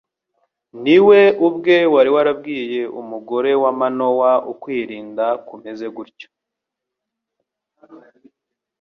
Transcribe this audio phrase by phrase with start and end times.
[0.83, 6.27] Ni we ubwe wari warabwiye umugore wa Manowa ukwirinda kumeze gutyo.